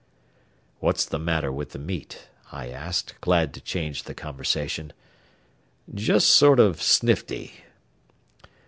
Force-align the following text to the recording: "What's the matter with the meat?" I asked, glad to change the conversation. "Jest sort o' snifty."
"What's 0.79 1.05
the 1.05 1.19
matter 1.19 1.51
with 1.51 1.73
the 1.73 1.77
meat?" 1.77 2.27
I 2.51 2.69
asked, 2.69 3.13
glad 3.21 3.53
to 3.53 3.61
change 3.61 4.01
the 4.05 4.15
conversation. 4.15 4.93
"Jest 5.93 6.27
sort 6.31 6.59
o' 6.59 6.73
snifty." 6.73 7.63